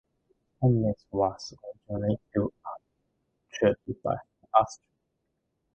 [0.63, 1.53] Olmitz was
[1.87, 2.81] originally built up
[3.51, 4.15] chiefly by
[4.59, 4.97] Austrians.